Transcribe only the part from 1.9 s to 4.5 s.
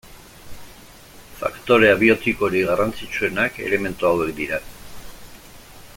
abiotikorik garrantzitsuenak elementu hauek